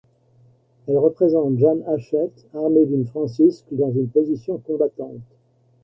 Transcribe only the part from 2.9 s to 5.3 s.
francisque dans une position combattante.